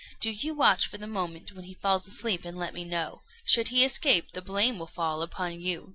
Do 0.19 0.31
you 0.31 0.55
watch 0.55 0.87
for 0.87 0.97
the 0.97 1.05
moment 1.05 1.51
when 1.51 1.65
he 1.65 1.75
falls 1.75 2.07
asleep, 2.07 2.43
and 2.43 2.57
let 2.57 2.73
me 2.73 2.83
know. 2.83 3.21
Should 3.45 3.67
he 3.67 3.83
escape, 3.85 4.31
the 4.31 4.41
blame 4.41 4.79
will 4.79 4.87
fall 4.87 5.21
upon 5.21 5.61
you." 5.61 5.89